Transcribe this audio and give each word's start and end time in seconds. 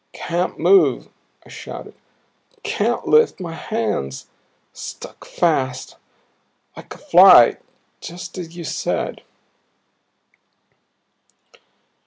"Can't 0.13 0.57
move," 0.57 1.09
I 1.45 1.49
shouted. 1.49 1.93
"Can't 2.63 3.07
lift 3.07 3.39
my 3.39 3.53
hands. 3.53 4.31
Stuck 4.73 5.25
fast 5.25 5.95
like 6.75 6.95
a 6.95 6.97
fly 6.97 7.57
just 7.99 8.35
as 8.39 8.57
you 8.57 8.63
said." 8.63 9.21